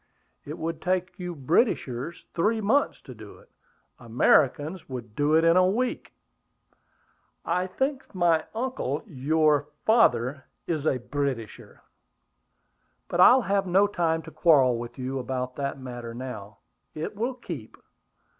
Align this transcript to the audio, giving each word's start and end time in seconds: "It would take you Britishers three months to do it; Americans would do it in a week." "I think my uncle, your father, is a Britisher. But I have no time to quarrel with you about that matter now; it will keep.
"It 0.45 0.57
would 0.57 0.81
take 0.81 1.19
you 1.19 1.35
Britishers 1.35 2.25
three 2.33 2.59
months 2.59 2.99
to 3.01 3.13
do 3.13 3.37
it; 3.37 3.51
Americans 3.99 4.89
would 4.89 5.15
do 5.15 5.35
it 5.35 5.43
in 5.43 5.55
a 5.57 5.67
week." 5.67 6.11
"I 7.45 7.67
think 7.67 8.15
my 8.15 8.43
uncle, 8.55 9.03
your 9.05 9.67
father, 9.85 10.43
is 10.65 10.87
a 10.87 10.97
Britisher. 10.97 11.83
But 13.09 13.19
I 13.19 13.41
have 13.45 13.67
no 13.67 13.85
time 13.85 14.23
to 14.23 14.31
quarrel 14.31 14.79
with 14.79 14.97
you 14.97 15.19
about 15.19 15.55
that 15.57 15.77
matter 15.79 16.15
now; 16.15 16.57
it 16.95 17.15
will 17.15 17.35
keep. 17.35 17.77